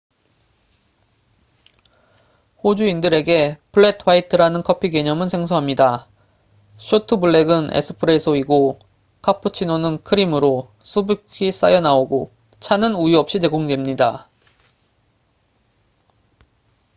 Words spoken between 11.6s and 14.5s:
나오고 차는 우유 없이 제공됩니다